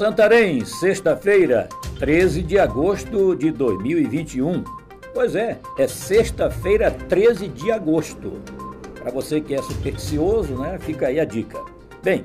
[0.00, 1.68] Santarém, sexta-feira,
[1.98, 4.64] 13 de agosto de 2021.
[5.12, 8.40] Pois é, é sexta-feira, 13 de agosto.
[8.94, 11.62] Para você que é supersticioso, né, fica aí a dica.
[12.02, 12.24] Bem,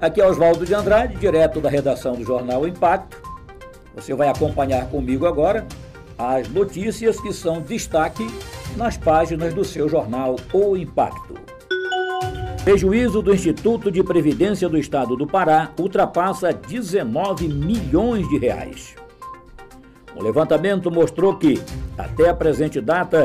[0.00, 3.20] aqui é Oswaldo de Andrade, direto da redação do jornal Impacto.
[3.96, 5.66] Você vai acompanhar comigo agora
[6.16, 8.24] as notícias que são destaque
[8.76, 11.34] nas páginas do seu jornal O Impacto.
[12.68, 18.94] Prejuízo do Instituto de Previdência do Estado do Pará ultrapassa 19 milhões de reais.
[20.14, 21.58] O levantamento mostrou que,
[21.96, 23.24] até a presente data,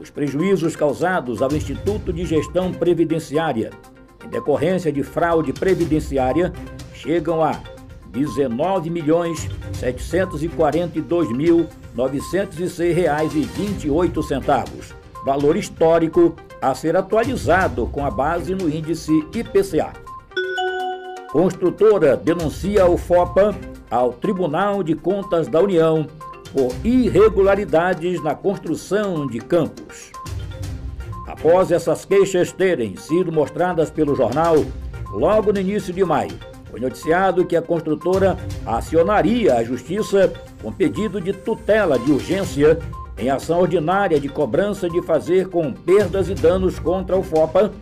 [0.00, 3.72] os prejuízos causados ao Instituto de Gestão Previdenciária,
[4.24, 6.52] em decorrência de fraude previdenciária,
[6.94, 7.60] chegam a
[8.10, 18.06] 19 milhões 742 mil 906 reais e 28 centavos, valor histórico a ser atualizado com
[18.06, 19.92] a base no índice IPCA.
[21.30, 23.54] Construtora denuncia o FOPA
[23.90, 26.06] ao Tribunal de Contas da União
[26.54, 30.10] por irregularidades na construção de campos.
[31.26, 34.56] Após essas queixas terem sido mostradas pelo jornal,
[35.10, 36.38] logo no início de maio,
[36.70, 42.78] foi noticiado que a construtora acionaria a Justiça com pedido de tutela de urgência
[43.18, 47.72] em ação ordinária de cobrança de fazer com perdas e danos contra o FOPA,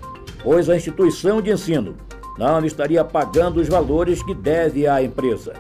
[0.43, 1.95] pois a instituição de ensino
[2.39, 5.55] não estaria pagando os valores que deve à empresa.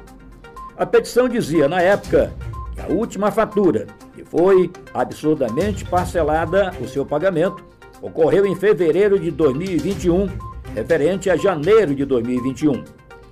[0.76, 2.32] A petição dizia, na época,
[2.74, 7.62] que a última fatura, que foi absurdamente parcelada o seu pagamento,
[8.00, 10.28] ocorreu em fevereiro de 2021,
[10.74, 12.82] referente a janeiro de 2021.